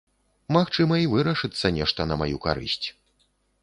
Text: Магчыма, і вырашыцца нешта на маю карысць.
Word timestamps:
Магчыма, 0.57 0.95
і 1.03 1.05
вырашыцца 1.13 1.73
нешта 1.79 2.01
на 2.13 2.21
маю 2.25 2.37
карысць. 2.49 2.85